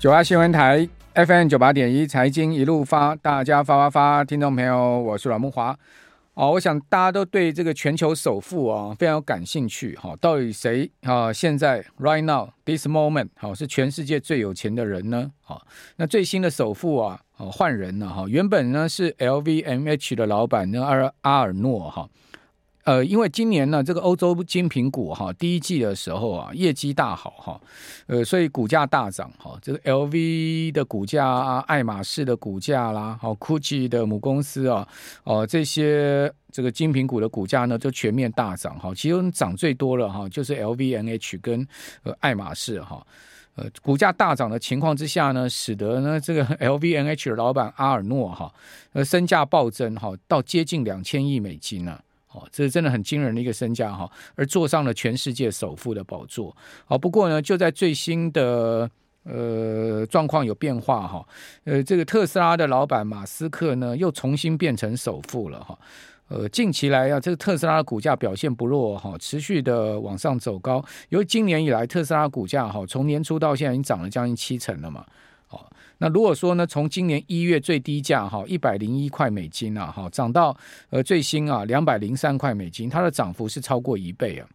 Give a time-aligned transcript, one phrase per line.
[0.00, 5.76] 九八新闻台 FM 九八点一财经一路发，大家发发发，听众朋友，我是阮慕驊。
[6.32, 10.16] 哦，我想大家都对这个全球首富啊非常有感兴趣哈。
[10.18, 11.30] 到底谁啊？
[11.30, 15.30] 现在 right now this moment 好是全世界最有钱的人呢？
[15.42, 15.66] 好，
[15.96, 18.24] 那最新的首富啊，哦换人了哈。
[18.26, 22.08] 原本呢是 LVMH 的老板呢阿尔阿尔诺哈。
[22.90, 27.60] 呃，因为今年呢，这个欧洲精品股哈，第一季的时候啊，业绩大好哈，
[28.08, 29.56] 呃，所以股价大涨哈。
[29.62, 34.88] 这个 LV 的股价啊，爱马仕的股价啦，好，GUCCI 的母公司啊，
[35.22, 38.92] 哦，这些这个精品股的股价呢，就全面大涨哈。
[38.92, 41.64] 其中涨最多了哈，就是 LVMH 跟
[42.02, 43.06] 呃爱马仕哈。
[43.54, 48.52] 呃，股价大涨的情况之下呢，使得呢这个 LVMH 的老板阿尔诺哈，
[48.94, 51.96] 呃，身价暴增哈，到接近两千亿美金呢。
[52.32, 56.56] 哦，这是真的很惊人的一个身价哈，而坐上了全世界首富的宝座。
[56.84, 58.88] 好，不过呢，就在最新的
[59.24, 61.26] 呃状况有变化哈，
[61.64, 65.76] 呃，这个特斯拉的老板马斯克呢又重新变成首富了哈。
[66.28, 70.84] 呃，近期来啊，这个特斯拉的股价表现不弱哈，持续的往上走高。
[71.08, 75.04] 由于今年以来特斯拉股价哈，从年初到现在已经涨了将近七成了嘛。
[76.02, 80.56] 那如果说呢，从今年一月最低价哈一百零一块美金啊，哈涨到
[80.88, 84.48] 呃最新啊两百零三块美金，它的涨幅是超过一倍啊。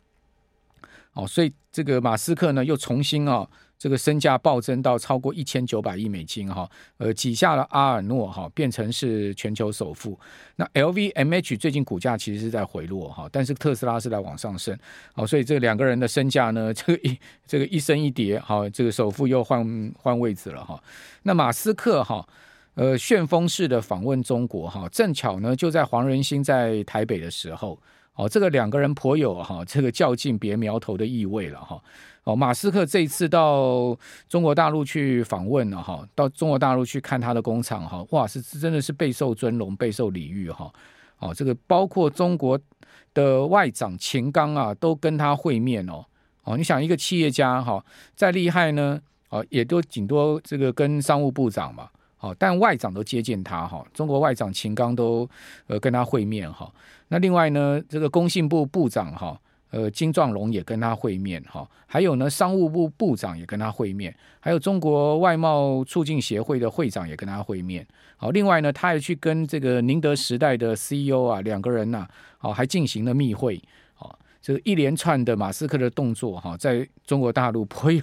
[1.14, 3.48] 哦，所以这个马斯克呢又重新啊。
[3.86, 10.20] 这个身价暴增到超过一千九百亿美金哈，呃，挤下了阿尔诺哈，变成是全球首富。
[10.56, 14.76] 那 LVMH 最近股价其实是在回落哈，但是特斯拉是在往上升，
[15.14, 20.84] 好，所以这两个人的身价呢， 这个一这个一升一跌，好，这个首富又换换位置了哈。
[21.22, 22.28] 那马斯克哈，
[22.74, 27.80] 呃，旋风式的访问中国哈，正巧呢就在黄仁勋在台北的时候，
[28.16, 31.82] 哦，这个两个人颇有哈这个较劲别苗头的意味了哈。
[32.24, 33.96] 哦，马斯克这一次到
[34.28, 40.74] 中国大陆去访问了哈，到中国大陆去看他的工厂哈，哇，是真的是备受尊荣、备受礼遇哈。
[41.20, 42.60] 哦，这个包括中国
[43.14, 46.04] 的外长秦刚啊，都跟他会面哦。
[46.44, 47.84] 哦，你想一个企业家哈，
[48.16, 51.90] 再厉害呢，哦，也都顶多这个跟商务部长嘛，
[52.30, 55.30] 哦，但外长都接见他哈，中国外长秦刚都
[55.68, 56.72] 呃跟他会面哈。
[57.08, 59.40] 那另外呢，这个工信部部长哈。
[59.72, 67.86] 呃，金壮龙也跟他会面哈，还有呢，商务部部长也跟他会面，还有中国外贸促进协会的会长也跟他会面。
[68.16, 72.08] 好，另外呢，他还去跟这个宁德时代的 CEO 啊，两个人呐，
[72.38, 73.62] 好，还进行了密会。
[74.46, 78.02] 这个一连串的马斯克的动作哈，在中国大陆颇有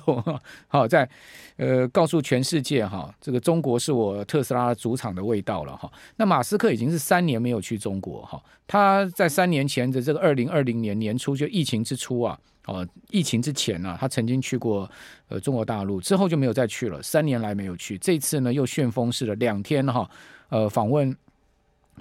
[0.66, 1.08] 好在
[1.56, 5.88] 呃告诉全世界哈，这个中国是我特斯拉主场的味道了哈。
[6.16, 12.36] 那马斯克已经是三年没有去中国哈，他在三年前的这个二零二零年年初就疫情之初啊，
[12.66, 14.90] 哦疫情之前呢，他曾经去过
[15.28, 20.10] 呃中国大陆，之后就没有再去了，三年来没有去，这次呢又旋风式的两天哈，
[20.48, 21.16] 呃访问。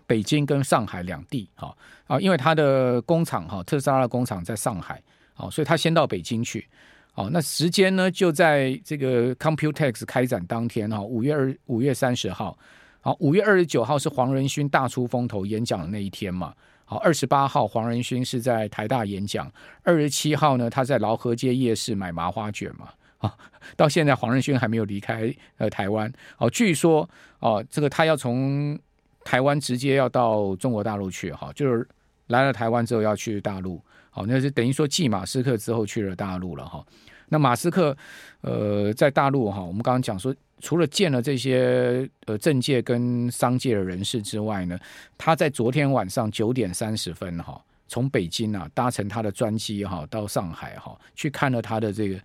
[0.07, 1.75] 北京跟上海两地，哈
[2.07, 5.01] 啊，因为他的工厂哈，特斯拉的工厂在上海，
[5.35, 6.67] 啊，所以他先到北京去，
[7.13, 12.57] 哦，那时间呢就在这个 Computex 开展当天哈，五月二五月三十号，
[12.99, 16.53] 好，五月二十九号是黄仁勋大出风头演讲的那一天嘛，
[16.83, 19.49] 好，二十八号黄仁勋是在台大演讲，
[19.83, 23.33] 二十七号呢他在劳合街夜市买麻花卷嘛，啊，
[23.77, 27.09] 到现在黄仁勋还没有离开呃台湾，哦，据说
[27.39, 28.77] 哦这个他要从。
[29.23, 31.87] 台湾直接要到中国大陆去哈，就是
[32.27, 36.85] 来了台湾之后要去大陆，好，那是等于说继马斯克之后去了大陆了哈。
[37.29, 37.95] 那马斯克
[38.41, 44.77] 呃在大陆哈，我们刚刚讲说，除了见了这些呃政界跟商界的人士之外呢，
[45.17, 52.19] 他在昨天晚上九点三十分哈，从北京啊搭乘他的专机哈到上海哈，去看了他的这个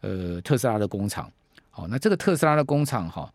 [0.00, 1.30] 呃特斯拉的工厂。
[1.70, 3.32] 好，那这个特斯拉的工厂哈，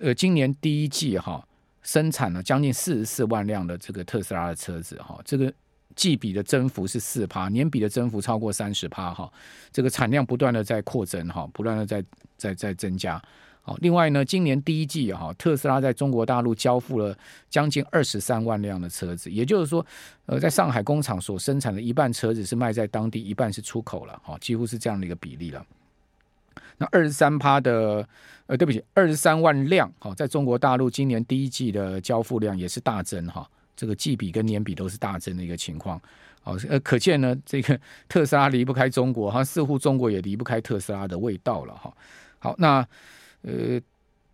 [0.00, 1.46] 呃今年第一季哈。
[1.82, 5.52] 生产了将近四十四万辆的这个特斯拉的车子哈，这个
[5.94, 9.30] 季比的增幅是四趴，年比的增幅超过三十趴哈，
[9.72, 12.04] 这个产量不断的在扩增哈，不断的在
[12.36, 13.20] 在在增加。
[13.64, 17.16] 好，另外呢，今年第一季哈，特斯拉在中国大陆交付了
[17.48, 19.84] 将近二十三万辆的车子，也就是说，
[20.26, 25.64] 呃，在上海工厂所生产的一半车子是卖在当地，一半是出口了，哈，几乎是这样的一个比例了。
[26.78, 28.06] 那二十三趴的，
[28.46, 36.00] 呃，对不起，二十三万辆，哈，在中国大陆今年第一季的交付量也是大增，哈，这个季比跟年比都是大增的一个情况，
[36.42, 37.78] 好，呃，可见呢，这个
[38.08, 41.94] 特斯拉离不开中国，哈，似乎中国也离不开特斯拉的味道了，哈，
[42.38, 42.86] 好，那
[43.42, 43.80] 呃，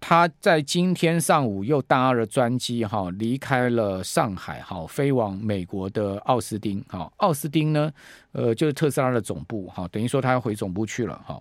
[0.00, 7.92] 他在今天上午又搭了专机，哈，离开了上海，哈，飞往美国的奥斯汀，哈，奥斯汀呢，
[8.32, 11.40] 呃，就是特斯拉的总部，哈，等于说他要回总部去了，哈。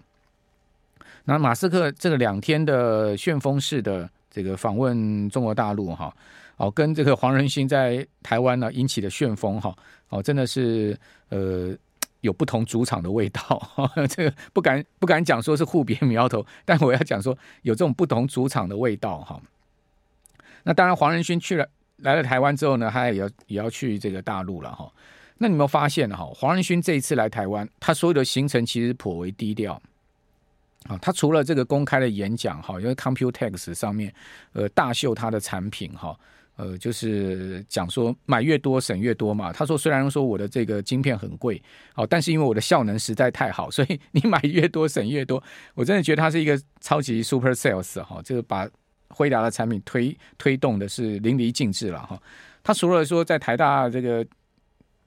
[1.29, 6.13] 那马斯克这个两天的旋风式的这个访问中国大陆哈，
[6.55, 9.75] 哦，跟这个黄仁勋在台湾呢引起的旋风哈，
[10.07, 10.97] 哦，真的是
[11.27, 11.75] 呃
[12.21, 13.61] 有不同主场的味道，
[14.09, 19.41] 这个不敢不敢讲说是互别苗头，但我要讲说有这种不同主场的味道哈。
[20.63, 24.89] 那当然，黄仁勋去了来了台湾之后呢，他也要也要去这个大陆了哈。
[25.39, 26.25] 那你有没有发现哈？
[26.33, 29.81] 黄仁勋这一次来台湾，他所有的行程其实颇为低调
[30.87, 30.97] 啊。
[31.01, 34.13] 他除了这个公开的演讲哈，因为 Computex 上面
[34.53, 36.17] 呃大秀他的产品哈，
[36.55, 39.51] 呃就是讲说买越多省越多嘛。
[39.53, 41.61] 他说虽然说我的这个晶片很贵
[41.95, 45.41] 哦，但是因为我的效能实在太好，所以 你买越多省越多。
[45.75, 48.67] 我真的觉得他是一个超级 super sales 哈，这个把。
[49.09, 52.21] 辉达的产品推推动的是淋漓尽致了哈，
[52.61, 54.23] 他除了说在台大这个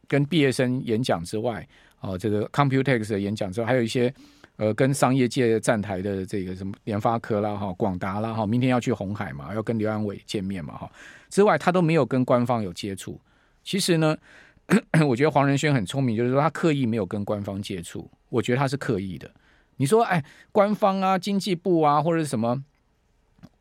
[0.08, 1.64] 跟毕业生演讲之外，
[2.00, 4.12] 哦，这个 Computex 的演讲之外，还有一些
[4.60, 10.92] 呃跟商业界站台的这个什么联发科啦哈、广达啦哈，明天要去红海嘛，要跟刘安伟见面嘛哈，
[11.30, 13.18] 之外他都没有跟官方有接触。
[13.64, 14.14] 其实呢，
[15.08, 19.30] 我觉得黄仁勋很聪明，就是说他刻意没有跟官方接触，我觉得他是刻意的。
[19.76, 20.22] 你说哎，
[20.52, 22.62] 官方啊，经济部啊，或者是什么？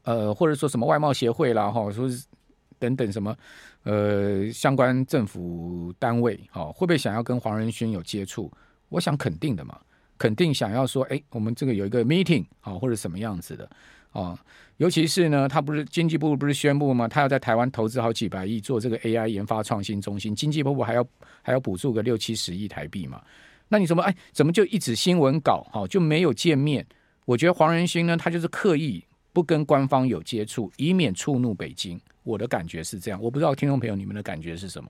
[0.03, 2.25] 呃，或者说什么外贸协会啦，哈，说是
[2.77, 3.33] 等等什么，
[3.83, 8.51] 呃，相关政府单位，哈，会不会想要跟黄仁勋有接触？
[8.89, 9.79] 我想肯定的嘛，
[10.19, 13.67] 肯定想要说，哎，我们这个有一个 meeting，啊，或者什么样子的，
[14.11, 14.37] 啊，
[14.77, 17.07] 尤其是呢，他不是经济部不是宣布吗？
[17.07, 21.07] 他要在台湾投资好几百亿做这个 AI 研发创新中心，经济部还要
[21.41, 23.19] 还要补助个六七十亿台币嘛？
[23.67, 26.85] 那你怎么，哎，怎么就一纸新闻稿，哈，就没有见面？
[27.25, 29.03] 我觉得黄仁勋呢，他就是刻意。
[29.31, 32.01] 不跟官方有接触，以免触怒北京。
[32.23, 34.89] 我的感觉是这样，我不知道听众朋友你们的感觉是什么？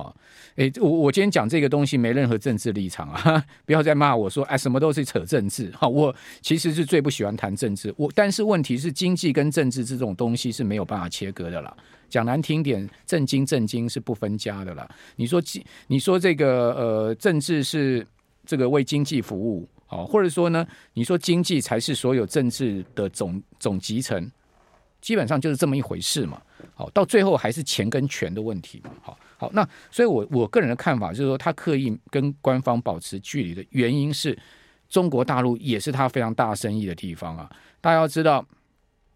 [0.00, 0.14] 啊，
[0.56, 5.72] 诶，我我今天讲这个东西没任何政治立场啊， 不要再骂我说哎，什么都是扯政治。
[5.74, 7.92] 好，我其实是最不喜欢谈政治。
[7.96, 11.74] 我但是问题是经济跟政治这种东西是没有办法切割的啦。
[12.08, 14.88] 讲难听点，政经政经是不分家的啦。
[15.16, 15.42] 你说
[15.88, 18.06] 你说这个呃政治是
[18.44, 19.68] 这个为经济服务。
[19.88, 24.28] 好，或者说呢，你说经济才是所有政治的总总集成，
[25.00, 26.42] 基本上就是这么一回事嘛。
[26.74, 28.90] 好，到最后还是钱跟权的问题嘛。
[29.00, 34.36] 好，好，那所以我我个人的看法就是说，他刻意跟官方保持距离的原因是，
[34.88, 37.50] 中国大陆也是他非常大生意的地方啊。
[37.80, 38.44] 大家要知道，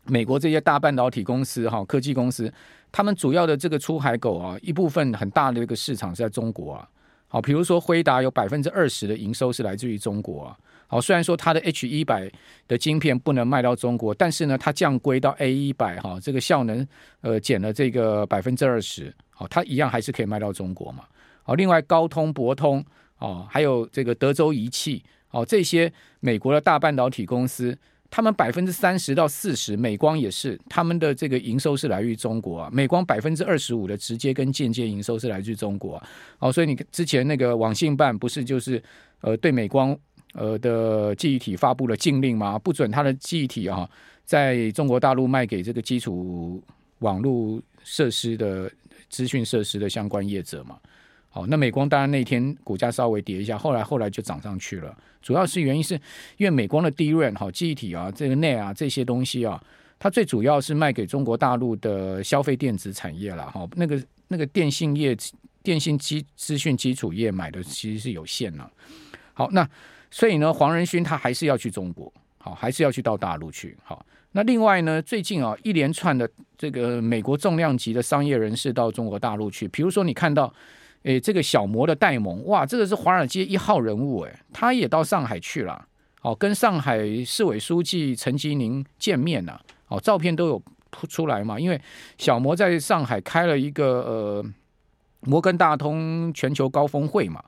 [0.05, 2.52] 美国这些大半导体公司哈，科技公司，
[2.93, 6.88] 他们主要的这个出海口啊，一部分很大的一个市场是在中国啊。
[7.28, 10.58] 好，比如说辉达有百分之二十的营收是来自于中国啊。
[10.90, 12.28] 好，虽然说它的 H 一百
[12.66, 16.84] 的晶片不能卖到中国，但是呢，它降规到 A 一百哈，这个效能
[17.20, 21.04] 呃减了这个百分之二十，好，它一样还是可以卖到中国嘛。
[21.44, 22.84] 好，另外高通、博通
[23.19, 27.78] 哦，还有这个德州仪器哦，这些美国的大半导体公司。
[28.12, 32.69] 他们百分之三十到四十，美光也是，他们的这个营收是来自于中国啊。
[32.72, 36.08] 美光百分之二十五的直接跟间接营收是来自中国啊。
[36.40, 38.82] 哦，所以你之前那个网信办不是就是
[39.20, 39.96] 呃对美光
[40.35, 42.59] 呃的记忆体发布了禁令吗？
[42.59, 43.88] 不准他的记忆体啊
[44.25, 46.62] 在中国大陆卖给这个基础
[47.00, 48.71] 网络设施的
[49.09, 50.79] 资讯设施的相关业者嘛。
[51.32, 54.97] 好，那美光当然那天股价稍微跌一下，后来后来就涨上去了。
[55.23, 55.94] 主要是原因是
[56.37, 59.62] 因为美光的 DRAM 好记忆体啊，这个 NAND 啊这些东西啊，
[59.99, 63.69] 它最主要是卖给中国大陆的消费电子产业了哈。
[63.76, 65.16] 那个那个电信业、
[65.62, 68.69] 电信基资讯基础业买的其实是有限了。
[69.33, 69.69] 好，那
[70.11, 73.76] 所以呢，黄仁勋他还是要去中国，好，还是要去到大陆去。
[73.85, 80.52] 好，那另外呢，最近啊一连串的这个美国重量级的商业人士到中国大陆去，比如说你看到。
[81.05, 85.87] 诶，这个小摩的戴蒙，哇，这个是华尔街一号人物，诶，他也到上海去了，
[86.21, 91.81] 哦，跟上海市委书记陈吉宁见面了，哦，照片都有铺出来嘛，因为
[92.19, 94.45] 小摩在上海开了一个呃
[95.21, 97.43] 摩根大通全球高峰会嘛，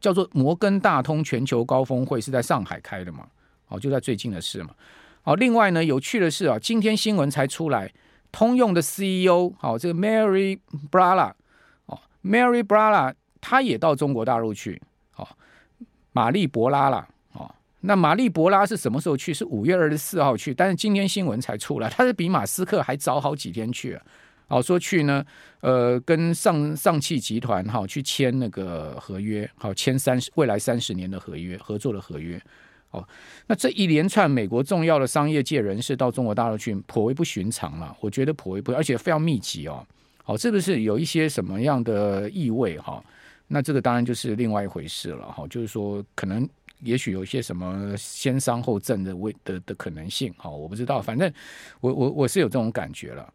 [0.00, 3.26] 叫做摩根大通全球高峰会是在上海开的嘛，
[3.68, 4.70] 哦，就在最近的事嘛，
[5.24, 7.92] 哦，另外呢，有趣的是啊，今天新闻才出来，
[8.30, 10.58] 通用的 CEO，好，这个 Mary
[10.90, 14.80] Brala，Mary Brala 他也到中国大陆去，
[15.16, 15.26] 哦，
[16.12, 19.32] 玛丽博拉啦，哦，那玛丽博拉是什么时候去？
[19.32, 23.98] 是五月二十四号去，但是今天新闻才出来，他是比马斯克还早好几天去，
[24.48, 25.24] 哦，说去呢，
[25.60, 32.40] 呃，跟上上汽集团哈、去签那个合约，好、哦、签三十未来三十年的合约合作的合约，
[32.92, 33.06] 哦，
[33.48, 39.84] 那这一连串美国重要的商业界人士到中国大陆去，颇为不寻常了，我觉得颇为不，而且非常密集哦。
[40.22, 43.02] 好，是不是有一些什么样的意味哈？
[43.48, 45.44] 那这个当然就是另外一回事了哈。
[45.48, 46.48] 就是说，可能
[46.82, 51.32] 也许有一些什么先伤后震的位的的可能性，好，我不知道，反正
[51.80, 53.32] 我我我是有这种感觉了。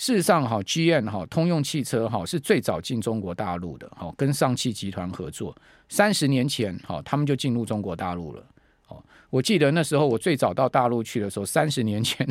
[0.00, 5.54] 事实上，哈，GM 哈，通用汽车哈是最早进中国大陆的，哈，跟上汽集团合作，
[5.90, 8.42] 三十年前，哈，他们就进入中国大陆了。
[8.88, 8.96] 哦，
[9.28, 12.26] 我记得那时候我最早到大陆去的时候，三十年前，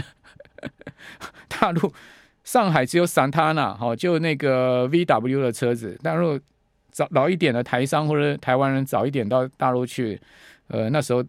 [1.47, 1.93] 大陆
[2.43, 5.95] 上海只有 Santana，哈，就那个 VW 的车子。
[6.01, 6.39] 但如果
[6.89, 10.19] 早老一点的台商或者台湾人早一点到大陆去，
[10.69, 11.23] 呃，那时候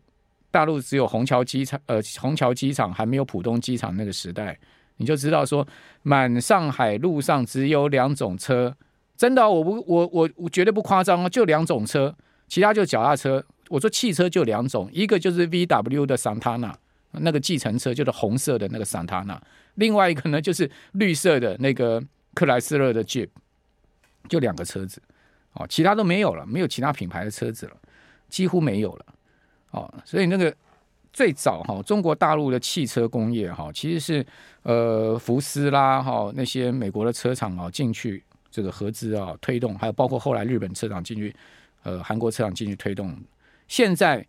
[0.50, 4.58] 大陆只有虹桥机场，呃，虹桥机场还没有浦东机场那个时代。
[5.00, 5.66] 你就知道说，
[6.02, 8.76] 满上海路上只有两种车，
[9.16, 12.14] 真的，我不，我我我绝对不夸张哦，就两种车，
[12.48, 13.42] 其他就脚踏车。
[13.70, 16.74] 我说汽车就两种，一个就是 VW 的 Santana
[17.12, 19.38] 那个计程车，就是红色的那个 Santana，
[19.76, 22.02] 另外一个呢就是绿色的那个
[22.34, 23.30] 克莱斯勒的 Jeep，
[24.28, 25.00] 就两个车子，
[25.54, 27.72] 哦，其他都没有了，没有其他品牌的车子了，
[28.28, 29.06] 几乎没有了，
[29.70, 30.54] 哦，所以那个。
[31.12, 34.26] 最早哈，中国大陆的汽车工业哈，其实是
[34.62, 41.34] 呃福斯啦哈那些美国的车厂啊进去这个合资啊推动，还有包括后来日本车厂进去，
[41.82, 43.16] 呃韩国车厂进去推动。
[43.66, 44.24] 现在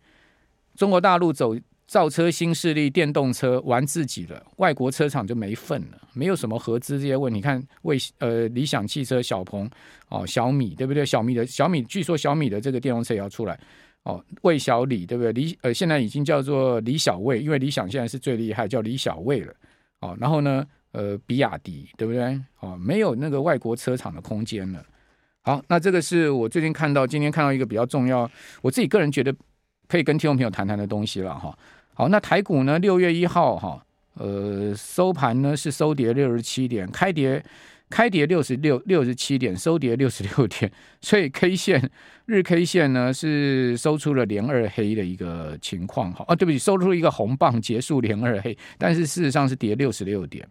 [0.76, 1.54] 中国大陆走
[1.86, 7.36] 造车新势力电动车玩自己了，外国车厂就没份了，没有什么合资这些问题。
[7.36, 9.70] 你看为呃理想汽车、小鹏
[10.08, 11.04] 哦小米对不对？
[11.04, 13.58] 小米的小米据说小米的这个电动车也要出来。
[14.04, 15.32] 哦，魏小李对不对？
[15.32, 19.54] 李呃，现在已经叫做李小魏，因为理想现在是最厉害，叫李小魏了。
[20.00, 22.40] 哦，然后呢，呃，比亚迪对不对？
[22.58, 24.84] 哦，没有那个外国车厂的空间了。
[25.42, 28.28] 好，那这个是我最近看到，今天看到一个比较重要，
[28.60, 29.32] 我自己个人觉得
[29.86, 31.56] 可以跟听众朋友谈谈的东西了哈。
[31.94, 37.44] 好，那台股呢，六月一号哈，呃，收盘呢是收跌六十七点，开跌。
[37.92, 40.72] 开跌六十六六十七点，收跌六十六点，
[41.02, 41.90] 所以 K 线
[42.24, 50.48] 日 K 线呢是收出了连二黑的一个情况，哈啊，对不起，收出一个红棒结束连二黑，但是事实上是跌六十六点。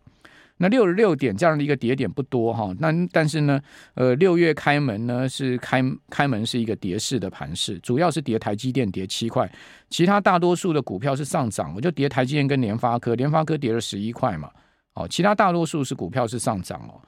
[0.57, 3.59] 那六十六点这样的一个跌点不多哈，那但是呢，
[3.95, 9.51] 呃，六月开门呢是开开门是一个跌势的盘势，主要是跌台积电跌七块，
[9.89, 14.51] 其他大多数的股票是上涨，我就跌台积电跟联发科，联发科跌了十一块嘛，
[14.93, 17.01] 哦，其他大多数是股票是上涨哦。